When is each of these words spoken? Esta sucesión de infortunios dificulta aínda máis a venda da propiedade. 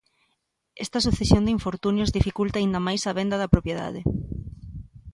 Esta 0.85 0.99
sucesión 1.07 1.43
de 1.45 1.51
infortunios 1.57 2.15
dificulta 2.17 2.55
aínda 2.59 2.79
máis 2.87 3.01
a 3.05 3.15
venda 3.19 3.39
da 3.41 3.51
propiedade. 3.53 4.01